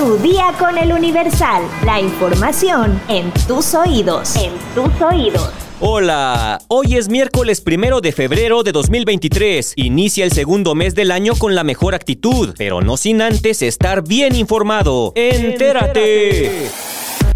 Tu 0.00 0.16
día 0.16 0.54
con 0.58 0.78
el 0.78 0.94
Universal. 0.94 1.62
La 1.84 2.00
información 2.00 2.98
en 3.08 3.30
tus 3.46 3.74
oídos. 3.74 4.34
En 4.34 4.50
tus 4.74 4.98
oídos. 5.02 5.50
Hola, 5.78 6.58
hoy 6.68 6.96
es 6.96 7.10
miércoles 7.10 7.60
primero 7.60 8.00
de 8.00 8.10
febrero 8.12 8.62
de 8.62 8.72
2023. 8.72 9.74
Inicia 9.76 10.24
el 10.24 10.32
segundo 10.32 10.74
mes 10.74 10.94
del 10.94 11.10
año 11.10 11.34
con 11.36 11.54
la 11.54 11.64
mejor 11.64 11.94
actitud, 11.94 12.54
pero 12.56 12.80
no 12.80 12.96
sin 12.96 13.20
antes 13.20 13.60
estar 13.60 14.02
bien 14.02 14.34
informado. 14.34 15.12
¡Entérate! 15.16 16.70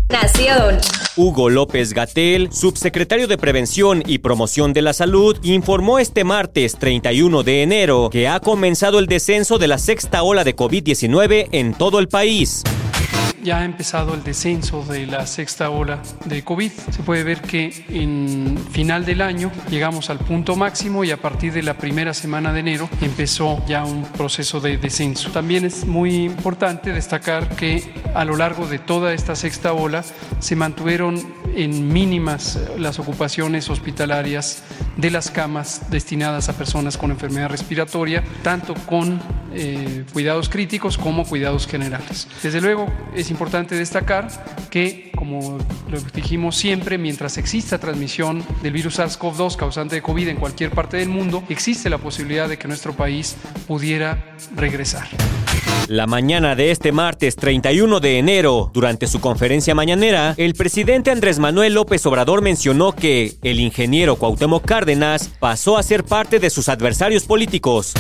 Nación. 0.09 0.79
Hugo 1.17 1.49
López 1.49 1.93
Gatel, 1.93 2.53
subsecretario 2.53 3.29
de 3.29 3.39
Prevención 3.39 4.03
y 4.05 4.19
Promoción 4.19 4.73
de 4.73 4.83
la 4.83 4.93
Salud, 4.93 5.37
informó 5.45 6.01
este 6.01 6.25
martes 6.25 6.77
31 6.77 7.45
de 7.45 7.63
enero 7.63 8.09
que 8.11 8.27
ha 8.27 8.41
comenzado 8.41 8.99
el 8.99 9.07
descenso 9.07 9.59
de 9.59 9.69
la 9.69 9.79
sexta 9.79 10.25
ola 10.25 10.43
de 10.43 10.57
COVID-19 10.57 11.49
en 11.53 11.75
todo 11.75 12.01
el 12.01 12.09
país 12.09 12.65
ya 13.45 13.59
ha 13.59 13.65
empezado 13.65 14.15
el 14.15 14.25
descenso 14.25 14.85
de 14.85 15.07
la 15.07 15.27
sexta 15.27 15.69
ola 15.69 16.01
de 16.25 16.43
COVID. 16.43 16.73
Se 16.73 17.03
puede 17.03 17.23
ver 17.23 17.43
que 17.43 17.85
en 17.91 18.59
final 18.73 19.05
del 19.05 19.21
año 19.21 19.53
llegamos 19.71 20.09
al 20.09 20.19
punto 20.19 20.57
máximo 20.57 21.05
y 21.05 21.11
a 21.11 21.19
partir 21.19 21.53
de 21.53 21.63
la 21.63 21.75
primera 21.75 22.15
semana 22.15 22.53
de 22.55 22.61
enero 22.61 22.89
empezó 23.03 23.63
ya 23.67 23.85
un 23.85 24.05
proceso 24.05 24.61
de 24.61 24.79
descenso. 24.79 25.31
También 25.31 25.67
es 25.67 25.85
muy 25.85 26.25
importante 26.25 26.93
destacar 26.93 27.55
que 27.55 27.85
a 28.15 28.25
lo 28.25 28.37
largo 28.37 28.67
de 28.67 28.79
toda 28.79 29.13
esta 29.13 29.37
sexta 29.37 29.75
ola 29.75 30.03
se 30.39 30.57
mantuvieron 30.57 31.23
en 31.55 31.93
mínimas 31.93 32.59
las 32.79 32.99
ocupaciones 32.99 33.69
hospitalarias 33.69 34.63
de 34.97 35.11
las 35.11 35.31
camas 35.31 35.91
destinadas 35.91 36.49
a 36.49 36.55
personas 36.55 36.97
con 36.97 37.11
enfermedad 37.11 37.51
respiratoria, 37.51 38.25
tanto 38.43 38.75
con 38.87 39.21
eh, 39.55 40.05
cuidados 40.13 40.49
críticos 40.49 40.99
como 40.99 41.25
cuidados 41.25 41.67
generales. 41.67 42.29
Desde 42.43 42.61
luego 42.61 42.87
es 43.15 43.31
importante 43.31 43.75
destacar 43.75 44.29
que, 44.71 45.13
como 45.17 45.59
lo 45.91 46.01
dijimos 46.15 46.57
siempre, 46.57 46.99
mientras 46.99 47.39
exista 47.39 47.79
transmisión 47.79 48.45
del 48.63 48.73
virus 48.73 48.99
SARS-CoV-2 48.99 49.57
causante 49.57 49.97
de 49.97 50.03
COVID 50.03 50.29
en 50.29 50.37
cualquier 50.37 50.71
parte 50.71 50.97
del 50.97 51.09
mundo, 51.09 51.45
existe 51.49 51.89
la 51.89 51.99
posibilidad 51.99 52.49
de 52.49 52.59
que 52.59 52.69
nuestro 52.69 52.93
país 52.95 53.37
pudiera 53.67 54.37
regresar. 54.57 55.07
La 55.89 56.07
mañana 56.07 56.57
de 56.57 56.71
este 56.71 56.93
martes 56.93 57.37
31 57.37 58.01
de 58.01 58.19
enero, 58.19 58.71
durante 58.73 59.07
su 59.07 59.21
conferencia 59.21 59.75
mañanera, 59.75 60.35
el 60.39 60.55
presidente 60.55 61.11
Andrés 61.11 61.39
Manuel 61.39 61.75
López 61.75 62.07
Obrador 62.07 62.41
mencionó 62.41 62.93
que 62.93 63.35
el 63.43 63.61
ingeniero 63.61 64.17
Cuauhtémoc 64.17 64.65
Cárdenas 64.65 65.31
pasó 65.39 65.77
a 65.77 65.83
ser 65.83 66.03
parte 66.03 66.39
de 66.39 66.49
sus 66.49 66.71
adversarios 66.71 67.25
políticos. 67.25 67.93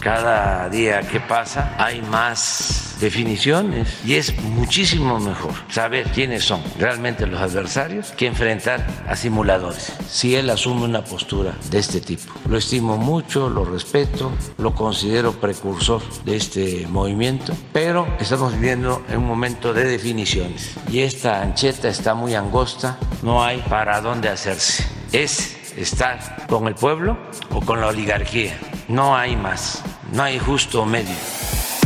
Cada 0.00 0.68
día 0.68 1.00
que 1.02 1.20
pasa 1.20 1.76
hay 1.78 2.02
más 2.02 2.96
definiciones 3.02 3.88
y 4.04 4.14
es 4.14 4.36
muchísimo 4.42 5.18
mejor 5.18 5.52
saber 5.68 6.06
quiénes 6.12 6.44
son 6.44 6.62
realmente 6.78 7.26
los 7.26 7.40
adversarios 7.40 8.12
que 8.12 8.26
enfrentar 8.26 8.86
a 9.08 9.16
simuladores. 9.16 9.92
Si 10.08 10.36
él 10.36 10.50
asume 10.50 10.84
una 10.84 11.04
postura 11.04 11.54
de 11.70 11.78
este 11.78 12.00
tipo, 12.00 12.32
lo 12.48 12.58
estimo 12.58 12.96
mucho, 12.96 13.48
lo 13.48 13.64
respeto, 13.64 14.32
lo 14.58 14.74
considero 14.74 15.32
precursor 15.32 16.02
de 16.24 16.36
este 16.36 16.86
movimiento, 16.88 17.54
pero 17.72 18.06
estamos 18.20 18.54
viviendo 18.54 19.04
en 19.08 19.18
un 19.18 19.26
momento 19.26 19.74
de 19.74 19.84
definiciones 19.84 20.74
y 20.90 21.00
esta 21.00 21.42
ancheta 21.42 21.88
está 21.88 22.14
muy 22.14 22.34
angosta, 22.34 22.98
no 23.22 23.44
hay 23.44 23.58
para 23.68 24.00
dónde 24.00 24.28
hacerse. 24.28 24.86
Es 25.12 25.61
estar 25.76 26.46
con 26.46 26.68
el 26.68 26.74
pueblo 26.74 27.16
o 27.50 27.60
con 27.60 27.80
la 27.80 27.88
oligarquía. 27.88 28.58
No 28.88 29.16
hay 29.16 29.36
más, 29.36 29.82
no 30.12 30.22
hay 30.22 30.38
justo 30.38 30.84
medio. 30.84 31.14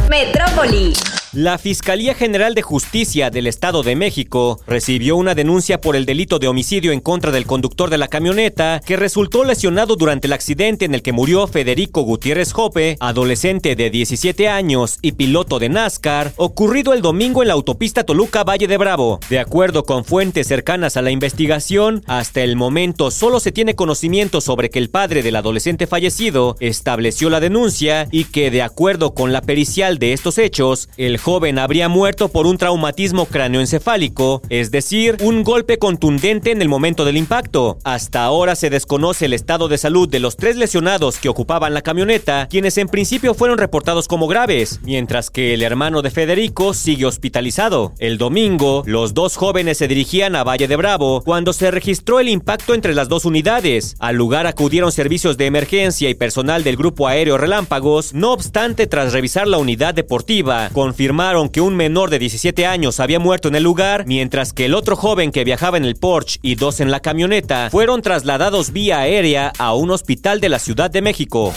Metrópoli. 0.09 0.95
La 1.37 1.59
Fiscalía 1.59 2.15
General 2.15 2.55
de 2.55 2.63
Justicia 2.63 3.29
del 3.29 3.47
Estado 3.47 3.83
de 3.83 3.95
México 3.95 4.59
recibió 4.67 5.17
una 5.17 5.35
denuncia 5.35 5.83
por 5.83 5.95
el 5.95 6.07
delito 6.07 6.39
de 6.39 6.49
homicidio 6.49 6.93
en 6.93 7.01
contra 7.01 7.31
del 7.31 7.45
conductor 7.45 7.91
de 7.91 7.99
la 7.99 8.09
camioneta 8.09 8.81
que 8.83 8.97
resultó 8.97 9.45
lesionado 9.45 9.97
durante 9.97 10.29
el 10.29 10.33
accidente 10.33 10.87
en 10.87 10.95
el 10.95 11.03
que 11.03 11.13
murió 11.13 11.47
Federico 11.47 12.01
Gutiérrez 12.01 12.55
Jope, 12.55 12.97
adolescente 13.01 13.77
de 13.77 13.91
17 13.91 14.49
años 14.49 14.99
y 15.03 15.13
piloto 15.13 15.59
de 15.59 15.69
NASCAR, 15.69 16.33
ocurrido 16.37 16.95
el 16.95 17.03
domingo 17.03 17.43
en 17.43 17.49
la 17.49 17.55
autopista 17.55 18.05
Toluca 18.05 18.43
Valle 18.43 18.67
de 18.67 18.79
Bravo. 18.79 19.21
De 19.29 19.39
acuerdo 19.39 19.85
con 19.85 20.07
fuentes 20.07 20.47
cercanas 20.47 20.97
a 20.97 21.03
la 21.03 21.11
investigación, 21.11 22.03
hasta 22.07 22.41
el 22.41 22.57
momento 22.57 23.11
solo 23.11 23.41
se 23.41 23.53
tiene 23.53 23.75
conocimiento 23.75 24.41
sobre 24.41 24.71
que 24.71 24.79
el 24.79 24.89
padre 24.89 25.23
del 25.23 25.37
adolescente 25.37 25.87
fallecido 25.87 26.57
estableció 26.61 27.29
la 27.29 27.41
denuncia 27.41 28.09
y 28.11 28.25
que 28.25 28.51
de 28.51 28.63
acuerdo 28.63 29.13
con 29.13 29.35
la 29.35 29.43
pericial 29.43 29.99
de 29.99 30.15
estos 30.15 30.39
hechos, 30.39 30.89
el 30.97 31.19
joven 31.27 31.59
habría 31.59 31.89
muerto 31.89 32.29
por 32.29 32.47
un 32.47 32.57
traumatismo 32.57 33.27
cráneoencefálico, 33.27 34.43
es 34.49 34.71
decir, 34.71 35.17
un 35.23 35.43
golpe 35.43 35.77
contundente 35.77 36.53
en 36.53 36.63
el 36.63 36.69
momento 36.69 37.05
del 37.05 37.17
impacto. 37.17 37.79
Hasta 37.83 38.23
ahora 38.23 38.55
se 38.55 38.71
desconoce 38.71 39.25
el 39.25 39.33
estado 39.33 39.67
de 39.67 39.77
salud 39.77 40.09
de 40.09 40.21
los 40.21 40.37
tres 40.37 40.55
lesionados 40.55 41.19
que 41.19 41.29
ocupaban 41.29 41.75
la 41.75 41.83
camioneta, 41.83 42.47
quienes 42.49 42.79
en 42.79 42.87
principio 42.87 43.35
fueron 43.35 43.59
reportados 43.59 44.07
como 44.07 44.29
graves, 44.29 44.79
mientras 44.85 45.31
que 45.31 45.53
el 45.53 45.65
hermano 45.65 46.01
de 46.01 46.13
Federico 46.13 46.75
sigue 46.75 47.07
hospitalizado. 47.07 47.93
El 47.99 48.19
domingo, 48.19 48.85
los 48.87 49.13
dos 49.13 49.35
jóvenes 49.35 49.79
se 49.79 49.89
dirigían 49.89 50.37
a 50.37 50.45
Valle 50.45 50.69
de 50.69 50.77
Bravo 50.77 51.23
cuando 51.25 51.53
se 51.53 51.73
registró 51.73 52.21
el 52.21 52.29
impacto 52.29 52.73
entre 52.73 52.95
las 52.95 53.09
dos 53.09 53.25
unidades. 53.25 53.97
Al 53.99 54.15
lugar 54.15 54.47
acudieron 54.47 54.93
servicios 54.93 55.37
de 55.37 55.47
emergencia 55.47 56.09
y 56.09 56.15
personal 56.15 56.63
del 56.63 56.77
Grupo 56.77 57.09
Aéreo 57.09 57.37
Relámpagos, 57.37 58.15
no 58.15 58.33
obstante, 58.33 58.87
tras 58.87 59.13
revisar 59.13 59.49
la 59.49 59.59
unidad 59.59 59.93
deportiva, 59.93 60.71
confirmó 60.73 61.06
que 61.53 61.61
un 61.61 61.77
menor 61.77 62.11
de 62.11 62.19
17 62.19 62.67
años 62.67 62.99
había 62.99 63.21
muerto 63.21 63.49
en 63.49 63.55
el 63.55 63.63
lugar, 63.63 64.05
mientras 64.07 64.53
que 64.53 64.65
el 64.65 64.75
otro 64.75 64.97
joven 64.97 65.31
que 65.31 65.45
viajaba 65.45 65.77
en 65.77 65.85
el 65.85 65.95
Porsche 65.95 66.39
y 66.43 66.57
dos 66.57 66.81
en 66.81 66.91
la 66.91 67.01
camioneta 67.01 67.69
fueron 67.71 68.03
trasladados 68.03 68.73
vía 68.73 68.99
aérea 69.01 69.53
a 69.59 69.75
un 69.75 69.91
hospital 69.91 70.41
de 70.41 70.49
la 70.49 70.59
Ciudad 70.59 70.91
de 70.91 71.03
México. 71.03 71.53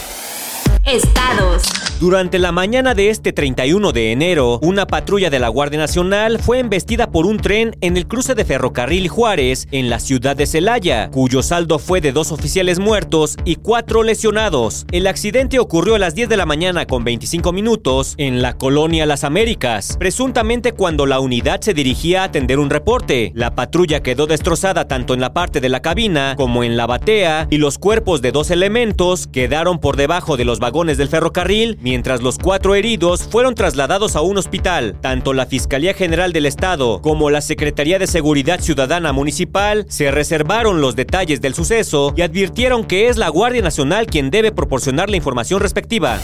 Estados. 0.86 1.62
Durante 2.00 2.38
la 2.38 2.50
mañana 2.50 2.94
de 2.94 3.10
este 3.10 3.34
31 3.34 3.92
de 3.92 4.12
enero, 4.12 4.58
una 4.62 4.86
patrulla 4.86 5.28
de 5.28 5.38
la 5.38 5.48
Guardia 5.48 5.78
Nacional 5.78 6.38
fue 6.38 6.58
embestida 6.58 7.10
por 7.10 7.26
un 7.26 7.36
tren 7.36 7.76
en 7.82 7.98
el 7.98 8.06
cruce 8.06 8.34
de 8.34 8.46
ferrocarril 8.46 9.08
Juárez 9.08 9.68
en 9.70 9.90
la 9.90 10.00
ciudad 10.00 10.34
de 10.34 10.46
Celaya, 10.46 11.10
cuyo 11.10 11.42
saldo 11.42 11.78
fue 11.78 12.00
de 12.00 12.12
dos 12.12 12.32
oficiales 12.32 12.78
muertos 12.78 13.36
y 13.44 13.56
cuatro 13.56 14.02
lesionados. 14.02 14.86
El 14.92 15.06
accidente 15.06 15.58
ocurrió 15.58 15.96
a 15.96 15.98
las 15.98 16.14
10 16.14 16.30
de 16.30 16.38
la 16.38 16.46
mañana 16.46 16.86
con 16.86 17.04
25 17.04 17.52
minutos 17.52 18.14
en 18.16 18.40
la 18.40 18.54
colonia 18.56 19.04
Las 19.04 19.22
Américas, 19.22 19.96
presuntamente 19.98 20.72
cuando 20.72 21.04
la 21.04 21.20
unidad 21.20 21.60
se 21.60 21.74
dirigía 21.74 22.22
a 22.22 22.24
atender 22.24 22.58
un 22.58 22.70
reporte. 22.70 23.32
La 23.34 23.54
patrulla 23.54 24.02
quedó 24.02 24.26
destrozada 24.26 24.88
tanto 24.88 25.12
en 25.12 25.20
la 25.20 25.34
parte 25.34 25.60
de 25.60 25.68
la 25.68 25.82
cabina 25.82 26.34
como 26.38 26.64
en 26.64 26.78
la 26.78 26.86
batea 26.86 27.46
y 27.50 27.58
los 27.58 27.76
cuerpos 27.76 28.22
de 28.22 28.32
dos 28.32 28.50
elementos 28.50 29.26
quedaron 29.26 29.80
por 29.80 29.98
debajo 29.98 30.38
de 30.38 30.46
los 30.46 30.60
vagones 30.60 30.69
del 30.70 31.08
ferrocarril 31.08 31.78
mientras 31.80 32.22
los 32.22 32.38
cuatro 32.38 32.76
heridos 32.76 33.24
fueron 33.24 33.56
trasladados 33.56 34.14
a 34.14 34.20
un 34.20 34.38
hospital. 34.38 34.96
Tanto 35.00 35.32
la 35.32 35.46
Fiscalía 35.46 35.94
General 35.94 36.32
del 36.32 36.46
Estado 36.46 37.02
como 37.02 37.28
la 37.28 37.40
Secretaría 37.40 37.98
de 37.98 38.06
Seguridad 38.06 38.60
Ciudadana 38.60 39.12
Municipal 39.12 39.84
se 39.88 40.12
reservaron 40.12 40.80
los 40.80 40.94
detalles 40.94 41.40
del 41.40 41.54
suceso 41.54 42.14
y 42.16 42.22
advirtieron 42.22 42.84
que 42.84 43.08
es 43.08 43.16
la 43.16 43.28
Guardia 43.28 43.62
Nacional 43.62 44.06
quien 44.06 44.30
debe 44.30 44.52
proporcionar 44.52 45.10
la 45.10 45.16
información 45.16 45.60
respectiva. 45.60 46.18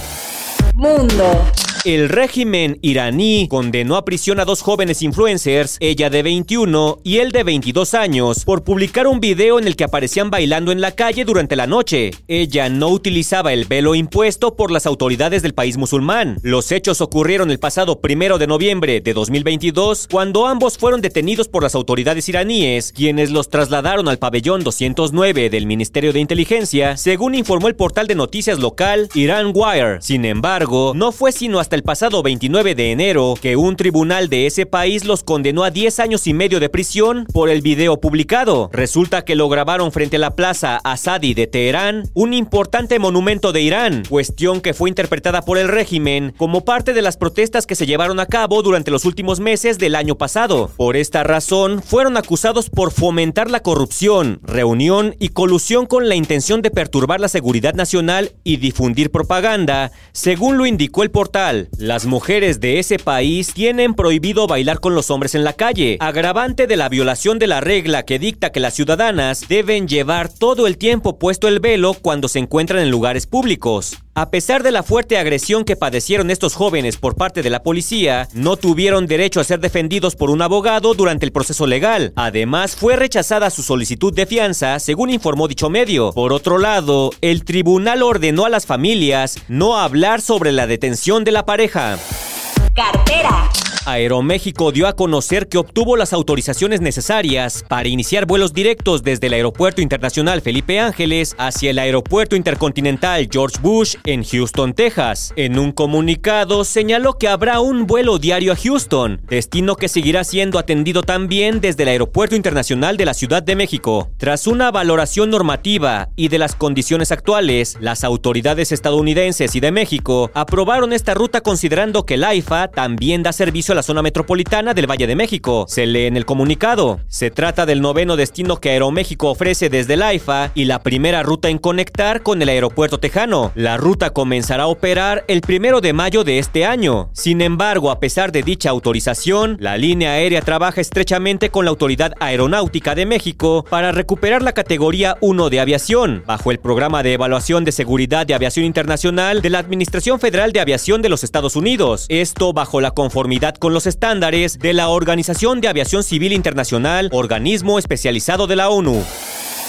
Mundo. 0.74 1.42
El 1.86 2.08
régimen 2.08 2.80
iraní 2.82 3.46
condenó 3.48 3.94
a 3.94 4.04
prisión 4.04 4.40
a 4.40 4.44
dos 4.44 4.60
jóvenes 4.60 5.02
influencers, 5.02 5.76
ella 5.78 6.10
de 6.10 6.24
21 6.24 6.98
y 7.04 7.18
él 7.18 7.30
de 7.30 7.44
22 7.44 7.94
años, 7.94 8.44
por 8.44 8.64
publicar 8.64 9.06
un 9.06 9.20
video 9.20 9.60
en 9.60 9.68
el 9.68 9.76
que 9.76 9.84
aparecían 9.84 10.28
bailando 10.28 10.72
en 10.72 10.80
la 10.80 10.90
calle 10.90 11.24
durante 11.24 11.54
la 11.54 11.68
noche. 11.68 12.10
Ella 12.26 12.68
no 12.68 12.88
utilizaba 12.88 13.52
el 13.52 13.66
velo 13.66 13.94
impuesto 13.94 14.56
por 14.56 14.72
las 14.72 14.84
autoridades 14.84 15.42
del 15.42 15.54
país 15.54 15.76
musulmán. 15.76 16.40
Los 16.42 16.72
hechos 16.72 17.00
ocurrieron 17.00 17.52
el 17.52 17.60
pasado 17.60 18.00
primero 18.00 18.38
de 18.38 18.48
noviembre 18.48 19.00
de 19.00 19.14
2022, 19.14 20.08
cuando 20.10 20.48
ambos 20.48 20.78
fueron 20.78 21.00
detenidos 21.00 21.46
por 21.46 21.62
las 21.62 21.76
autoridades 21.76 22.28
iraníes, 22.28 22.90
quienes 22.90 23.30
los 23.30 23.48
trasladaron 23.48 24.08
al 24.08 24.18
pabellón 24.18 24.64
209 24.64 25.50
del 25.50 25.66
Ministerio 25.66 26.12
de 26.12 26.18
Inteligencia, 26.18 26.96
según 26.96 27.36
informó 27.36 27.68
el 27.68 27.76
portal 27.76 28.08
de 28.08 28.16
noticias 28.16 28.58
local 28.58 29.08
Iran 29.14 29.52
Wire. 29.54 29.98
Sin 30.00 30.24
embargo, 30.24 30.92
no 30.96 31.12
fue 31.12 31.30
sino 31.30 31.60
hasta 31.60 31.75
el 31.76 31.82
pasado 31.82 32.22
29 32.22 32.74
de 32.74 32.90
enero 32.90 33.34
que 33.38 33.54
un 33.54 33.76
tribunal 33.76 34.30
de 34.30 34.46
ese 34.46 34.64
país 34.64 35.04
los 35.04 35.22
condenó 35.22 35.62
a 35.62 35.70
10 35.70 36.00
años 36.00 36.26
y 36.26 36.32
medio 36.32 36.58
de 36.58 36.70
prisión 36.70 37.26
por 37.34 37.50
el 37.50 37.60
video 37.60 38.00
publicado. 38.00 38.70
Resulta 38.72 39.26
que 39.26 39.34
lo 39.34 39.50
grabaron 39.50 39.92
frente 39.92 40.16
a 40.16 40.20
la 40.20 40.34
plaza 40.34 40.80
Asadi 40.84 41.34
de 41.34 41.46
Teherán, 41.46 42.08
un 42.14 42.32
importante 42.32 42.98
monumento 42.98 43.52
de 43.52 43.60
Irán, 43.60 44.04
cuestión 44.08 44.62
que 44.62 44.72
fue 44.72 44.88
interpretada 44.88 45.42
por 45.42 45.58
el 45.58 45.68
régimen 45.68 46.32
como 46.38 46.64
parte 46.64 46.94
de 46.94 47.02
las 47.02 47.18
protestas 47.18 47.66
que 47.66 47.74
se 47.74 47.84
llevaron 47.84 48.20
a 48.20 48.26
cabo 48.26 48.62
durante 48.62 48.90
los 48.90 49.04
últimos 49.04 49.38
meses 49.38 49.78
del 49.78 49.96
año 49.96 50.16
pasado. 50.16 50.70
Por 50.78 50.96
esta 50.96 51.24
razón, 51.24 51.82
fueron 51.82 52.16
acusados 52.16 52.70
por 52.70 52.90
fomentar 52.90 53.50
la 53.50 53.60
corrupción, 53.60 54.40
reunión 54.44 55.14
y 55.18 55.28
colusión 55.28 55.84
con 55.84 56.08
la 56.08 56.14
intención 56.14 56.62
de 56.62 56.70
perturbar 56.70 57.20
la 57.20 57.28
seguridad 57.28 57.74
nacional 57.74 58.32
y 58.44 58.56
difundir 58.56 59.10
propaganda, 59.10 59.92
según 60.12 60.56
lo 60.56 60.64
indicó 60.64 61.02
el 61.02 61.10
portal. 61.10 61.65
Las 61.78 62.06
mujeres 62.06 62.60
de 62.60 62.78
ese 62.78 62.98
país 62.98 63.52
tienen 63.52 63.94
prohibido 63.94 64.46
bailar 64.46 64.80
con 64.80 64.94
los 64.94 65.10
hombres 65.10 65.34
en 65.34 65.44
la 65.44 65.52
calle, 65.52 65.96
agravante 66.00 66.66
de 66.66 66.76
la 66.76 66.88
violación 66.88 67.38
de 67.38 67.46
la 67.46 67.60
regla 67.60 68.04
que 68.04 68.18
dicta 68.18 68.50
que 68.50 68.60
las 68.60 68.74
ciudadanas 68.74 69.48
deben 69.48 69.88
llevar 69.88 70.28
todo 70.28 70.66
el 70.66 70.78
tiempo 70.78 71.18
puesto 71.18 71.48
el 71.48 71.60
velo 71.60 71.94
cuando 71.94 72.28
se 72.28 72.38
encuentran 72.38 72.82
en 72.82 72.90
lugares 72.90 73.26
públicos. 73.26 73.98
A 74.14 74.30
pesar 74.30 74.62
de 74.62 74.70
la 74.70 74.82
fuerte 74.82 75.18
agresión 75.18 75.66
que 75.66 75.76
padecieron 75.76 76.30
estos 76.30 76.54
jóvenes 76.54 76.96
por 76.96 77.16
parte 77.16 77.42
de 77.42 77.50
la 77.50 77.62
policía, 77.62 78.28
no 78.32 78.56
tuvieron 78.56 79.06
derecho 79.06 79.40
a 79.40 79.44
ser 79.44 79.60
defendidos 79.60 80.16
por 80.16 80.30
un 80.30 80.40
abogado 80.40 80.94
durante 80.94 81.26
el 81.26 81.32
proceso 81.32 81.66
legal. 81.66 82.14
Además, 82.16 82.76
fue 82.76 82.96
rechazada 82.96 83.50
su 83.50 83.62
solicitud 83.62 84.14
de 84.14 84.24
fianza, 84.24 84.78
según 84.78 85.10
informó 85.10 85.48
dicho 85.48 85.68
medio. 85.68 86.12
Por 86.14 86.32
otro 86.32 86.56
lado, 86.56 87.10
el 87.20 87.44
tribunal 87.44 88.02
ordenó 88.02 88.46
a 88.46 88.48
las 88.48 88.64
familias 88.64 89.36
no 89.48 89.76
hablar 89.78 90.22
sobre 90.22 90.50
la 90.50 90.66
detención 90.66 91.22
de 91.22 91.32
la 91.32 91.44
pareja 91.44 91.55
pareja. 91.56 92.35
Cartera. 92.76 93.48
Aeroméxico 93.86 94.72
dio 94.72 94.88
a 94.88 94.96
conocer 94.96 95.46
que 95.46 95.58
obtuvo 95.58 95.96
las 95.96 96.12
autorizaciones 96.12 96.80
necesarias 96.80 97.64
para 97.68 97.88
iniciar 97.88 98.26
vuelos 98.26 98.52
directos 98.52 99.04
desde 99.04 99.28
el 99.28 99.34
Aeropuerto 99.34 99.80
Internacional 99.80 100.42
Felipe 100.42 100.80
Ángeles 100.80 101.36
hacia 101.38 101.70
el 101.70 101.78
Aeropuerto 101.78 102.34
Intercontinental 102.34 103.28
George 103.30 103.58
Bush 103.62 103.94
en 104.02 104.24
Houston, 104.24 104.74
Texas. 104.74 105.32
En 105.36 105.56
un 105.56 105.70
comunicado 105.70 106.64
señaló 106.64 107.12
que 107.12 107.28
habrá 107.28 107.60
un 107.60 107.86
vuelo 107.86 108.18
diario 108.18 108.52
a 108.52 108.56
Houston, 108.56 109.20
destino 109.28 109.76
que 109.76 109.86
seguirá 109.86 110.24
siendo 110.24 110.58
atendido 110.58 111.02
también 111.02 111.60
desde 111.60 111.84
el 111.84 111.90
Aeropuerto 111.90 112.34
Internacional 112.34 112.96
de 112.96 113.04
la 113.04 113.14
Ciudad 113.14 113.44
de 113.44 113.54
México. 113.54 114.10
Tras 114.16 114.48
una 114.48 114.72
valoración 114.72 115.30
normativa 115.30 116.08
y 116.16 116.26
de 116.26 116.38
las 116.38 116.56
condiciones 116.56 117.12
actuales, 117.12 117.76
las 117.78 118.02
autoridades 118.02 118.72
estadounidenses 118.72 119.54
y 119.54 119.60
de 119.60 119.70
México 119.70 120.32
aprobaron 120.34 120.92
esta 120.92 121.14
ruta 121.14 121.40
considerando 121.40 122.04
que 122.04 122.14
el 122.14 122.24
también 122.68 123.22
da 123.22 123.32
servicio 123.32 123.72
a 123.72 123.74
la 123.76 123.82
zona 123.82 124.02
metropolitana 124.02 124.74
del 124.74 124.90
Valle 124.90 125.06
de 125.06 125.16
México. 125.16 125.66
Se 125.68 125.86
lee 125.86 126.06
en 126.06 126.16
el 126.16 126.26
comunicado. 126.26 127.00
Se 127.08 127.30
trata 127.30 127.66
del 127.66 127.80
noveno 127.80 128.16
destino 128.16 128.56
que 128.56 128.70
Aeroméxico 128.70 129.30
ofrece 129.30 129.68
desde 129.68 129.94
el 129.94 130.02
AIFA 130.02 130.52
y 130.54 130.64
la 130.64 130.82
primera 130.82 131.22
ruta 131.22 131.48
en 131.48 131.58
conectar 131.58 132.22
con 132.22 132.42
el 132.42 132.48
aeropuerto 132.48 132.98
tejano. 132.98 133.52
La 133.54 133.76
ruta 133.76 134.10
comenzará 134.10 134.64
a 134.64 134.68
operar 134.68 135.24
el 135.28 135.40
primero 135.40 135.80
de 135.80 135.92
mayo 135.92 136.24
de 136.24 136.38
este 136.38 136.64
año. 136.64 137.10
Sin 137.12 137.40
embargo, 137.40 137.90
a 137.90 138.00
pesar 138.00 138.32
de 138.32 138.42
dicha 138.42 138.70
autorización, 138.70 139.56
la 139.60 139.76
línea 139.76 140.12
aérea 140.12 140.42
trabaja 140.42 140.80
estrechamente 140.80 141.50
con 141.50 141.64
la 141.64 141.70
Autoridad 141.70 142.12
Aeronáutica 142.20 142.94
de 142.94 143.06
México 143.06 143.64
para 143.68 143.92
recuperar 143.92 144.42
la 144.42 144.52
categoría 144.52 145.16
1 145.20 145.50
de 145.50 145.60
aviación, 145.60 146.22
bajo 146.26 146.50
el 146.50 146.58
programa 146.58 147.02
de 147.02 147.14
evaluación 147.14 147.64
de 147.64 147.72
seguridad 147.72 148.26
de 148.26 148.34
aviación 148.34 148.64
internacional 148.64 149.42
de 149.42 149.50
la 149.50 149.58
Administración 149.58 150.20
Federal 150.20 150.52
de 150.52 150.60
Aviación 150.60 151.02
de 151.02 151.08
los 151.08 151.24
Estados 151.24 151.56
Unidos. 151.56 152.06
Esto 152.08 152.52
bajo 152.56 152.80
la 152.80 152.90
conformidad 152.90 153.54
con 153.54 153.72
los 153.74 153.86
estándares 153.86 154.58
de 154.58 154.72
la 154.72 154.88
Organización 154.88 155.60
de 155.60 155.68
Aviación 155.68 156.02
Civil 156.02 156.32
Internacional, 156.32 157.10
organismo 157.12 157.78
especializado 157.78 158.48
de 158.48 158.56
la 158.56 158.70
ONU. 158.70 159.04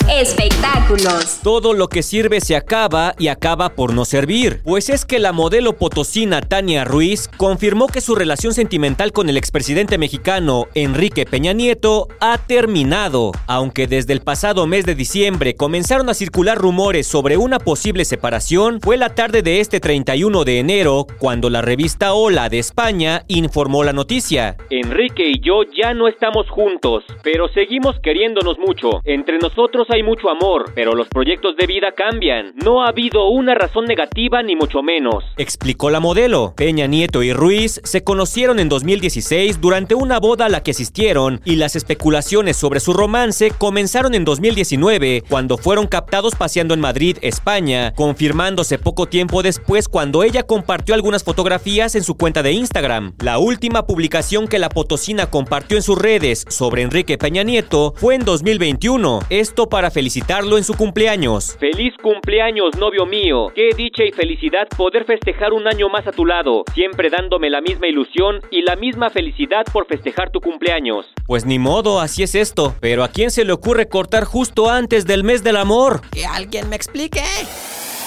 Espectáculos. 0.10 1.42
Todo 1.44 1.74
lo 1.74 1.90
que 1.90 2.02
sirve 2.02 2.40
se 2.40 2.56
acaba 2.56 3.14
y 3.20 3.28
acaba 3.28 3.76
por 3.76 3.94
no 3.94 4.06
servir. 4.06 4.62
Pues 4.64 4.90
es 4.90 5.04
que 5.04 5.20
la 5.20 5.34
modelo 5.34 5.74
potosina 5.74 6.40
Tania 6.40 6.86
Ruiz 6.86 7.28
confirmó 7.28 7.88
que 7.88 8.00
su 8.00 8.16
relación 8.16 8.54
sentimental 8.54 9.12
con 9.12 9.30
el 9.30 9.36
expresidente 9.36 9.98
mexicano 9.98 10.68
Enrique 10.76 11.26
Peña 11.26 11.52
Nieto 11.52 12.08
ha 12.22 12.38
terminado. 12.38 13.34
Aunque 13.48 13.86
desde 13.86 14.14
el 14.14 14.22
pasado 14.22 14.66
mes 14.66 14.86
de 14.86 14.96
diciembre 14.96 15.56
comenzaron 15.56 16.10
a 16.10 16.14
circular 16.14 16.58
rumores 16.58 17.06
sobre 17.06 17.36
una 17.36 17.60
posible 17.60 18.06
separación, 18.06 18.80
fue 18.80 18.96
la 18.96 19.14
tarde 19.14 19.42
de 19.42 19.60
este 19.60 19.82
31 19.82 20.46
de 20.46 20.60
enero 20.60 21.06
cuando 21.20 21.50
la 21.50 21.62
revista 21.62 22.14
Hola 22.14 22.48
de 22.48 22.60
España 22.60 23.24
informó 23.28 23.84
la 23.84 23.92
noticia. 23.92 24.56
Enrique 24.70 25.28
y 25.28 25.42
yo 25.42 25.64
ya 25.64 25.94
no 25.94 26.08
estamos 26.08 26.50
juntos, 26.50 27.04
pero 27.24 27.50
seguimos 27.50 28.00
queriéndonos 28.02 28.58
mucho. 28.58 29.02
Entre 29.04 29.38
nosotros 29.38 29.86
hay 29.90 29.97
mucho 30.04 30.30
amor, 30.30 30.72
pero 30.76 30.94
los 30.94 31.08
proyectos 31.08 31.56
de 31.56 31.68
vida 31.68 31.92
cambian. 31.94 32.54
No 32.56 32.84
ha 32.84 32.90
habido 32.90 33.28
una 33.30 33.56
razón 33.56 33.86
negativa 33.86 34.44
ni 34.44 34.56
mucho 34.56 34.82
menos. 34.82 35.24
Explicó 35.38 35.90
la 35.90 36.00
modelo. 36.00 36.54
Peña 36.56 36.88
Nieto 36.88 37.24
y 37.24 37.34
Ruiz 37.34 37.82
se 37.84 38.04
conocieron 38.04 38.60
en 38.60 38.70
2016 38.70 39.62
durante 39.62 39.96
una 39.96 40.20
boda 40.20 40.46
a 40.46 40.50
la 40.50 40.64
que 40.64 40.72
asistieron 40.72 41.42
y 41.46 41.56
las 41.56 41.76
especulaciones 41.76 42.58
sobre 42.58 42.80
su 42.80 42.94
romance 42.94 43.52
comenzaron 43.58 44.16
en 44.16 44.26
2019 44.26 45.24
cuando 45.30 45.58
fueron 45.58 45.88
captados 45.88 46.36
paseando 46.36 46.74
en 46.74 46.80
Madrid, 46.80 47.18
España, 47.22 47.94
confirmándose 47.96 48.78
poco 48.78 49.08
tiempo 49.08 49.44
después 49.44 49.88
cuando 49.88 50.24
ella 50.24 50.44
compartió 50.44 50.96
algunas 50.96 51.24
fotografías 51.24 51.96
en 51.96 52.04
su 52.04 52.16
cuenta 52.16 52.44
de 52.44 52.52
Instagram. 52.52 53.14
La 53.20 53.38
última 53.38 53.86
publicación 53.86 54.48
que 54.48 54.60
la 54.60 54.70
potosina 54.70 55.28
compartió 55.30 55.78
en 55.78 55.84
sus 55.84 55.98
redes 55.98 56.46
sobre 56.50 56.82
Enrique 56.82 57.18
Peña 57.18 57.44
Nieto 57.44 57.94
fue 57.96 58.16
en 58.16 58.26
2021. 58.26 59.20
Esto 59.30 59.70
para 59.70 59.87
felicitarlo 59.92 60.58
en 60.58 60.64
su 60.64 60.74
cumpleaños. 60.76 61.58
Feliz 61.60 61.94
cumpleaños, 62.02 62.78
novio 62.78 63.06
mío. 63.06 63.48
Qué 63.56 63.70
dicha 63.76 64.04
y 64.04 64.12
felicidad 64.12 64.68
poder 64.78 65.06
festejar 65.06 65.54
un 65.54 65.68
año 65.68 65.90
más 65.90 66.08
a 66.08 66.12
tu 66.12 66.26
lado, 66.26 66.64
siempre 66.74 67.10
dándome 67.10 67.50
la 67.50 67.62
misma 67.62 67.88
ilusión 67.88 68.42
y 68.52 68.62
la 68.62 68.76
misma 68.76 69.10
felicidad 69.10 69.66
por 69.72 69.88
festejar 69.88 70.32
tu 70.32 70.42
cumpleaños. 70.42 71.06
Pues 71.26 71.46
ni 71.46 71.60
modo, 71.60 72.00
así 72.00 72.24
es 72.24 72.36
esto. 72.36 72.76
Pero 72.80 73.04
¿a 73.04 73.10
quién 73.10 73.32
se 73.32 73.46
le 73.46 73.54
ocurre 73.54 73.88
cortar 73.88 74.24
justo 74.24 74.70
antes 74.70 75.06
del 75.06 75.24
mes 75.24 75.44
del 75.44 75.58
amor? 75.58 76.02
Que 76.12 76.26
alguien 76.26 76.70
me 76.70 76.76
explique. 76.76 77.22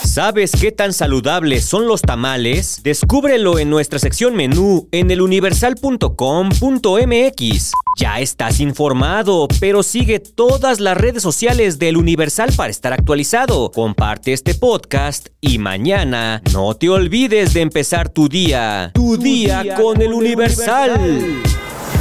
¿Sabes 0.04 0.52
qué 0.52 0.72
tan 0.72 0.92
saludables 0.92 1.64
son 1.64 1.86
los 1.86 2.02
tamales? 2.02 2.82
Descúbrelo 2.82 3.58
en 3.58 3.70
nuestra 3.70 3.98
sección 3.98 4.34
menú 4.34 4.88
en 4.92 5.10
eluniversal.com.mx. 5.10 7.72
Ya 7.96 8.20
estás 8.20 8.60
informado, 8.60 9.48
pero 9.60 9.82
sigue 9.82 10.18
todas 10.18 10.80
las 10.80 10.96
redes 10.96 11.22
sociales 11.22 11.78
del 11.78 11.96
Universal 11.96 12.52
para 12.56 12.70
estar 12.70 12.92
actualizado. 12.92 13.70
Comparte 13.70 14.32
este 14.32 14.54
podcast 14.54 15.28
y 15.40 15.58
mañana 15.58 16.42
no 16.52 16.74
te 16.74 16.88
olvides 16.88 17.52
de 17.52 17.60
empezar 17.60 18.08
tu 18.08 18.28
día. 18.28 18.90
Tu, 18.94 19.16
día, 19.16 19.74
con, 19.76 20.00
el 20.00 20.12
Universal. 20.12 21.42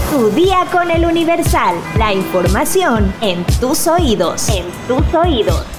Tu 0.09 0.29
día 0.31 0.65
con 0.71 0.89
el 0.89 1.05
Universal. 1.05 1.75
La 1.97 2.13
información 2.13 3.13
en 3.21 3.43
tus 3.59 3.87
oídos. 3.87 4.49
En 4.49 4.65
tus 4.87 5.13
oídos. 5.13 5.78